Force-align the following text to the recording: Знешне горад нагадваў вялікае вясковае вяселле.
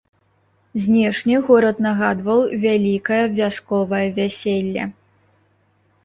Знешне 0.83 1.35
горад 1.49 1.81
нагадваў 1.85 2.39
вялікае 2.63 3.19
вясковае 3.39 4.01
вяселле. 4.17 4.83